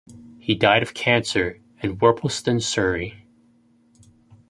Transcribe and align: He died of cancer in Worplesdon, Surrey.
He 0.39 0.55
died 0.55 0.81
of 0.81 0.95
cancer 0.95 1.59
in 1.83 1.99
Worplesdon, 1.99 2.63
Surrey. 2.63 3.27